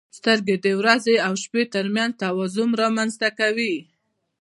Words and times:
•سترګې 0.17 0.55
د 0.65 0.67
ورځې 0.79 1.15
او 1.25 1.33
شپې 1.43 1.63
ترمنځ 1.73 2.11
توازن 2.23 2.69
رامنځته 2.81 3.29
کوي. 3.39 3.75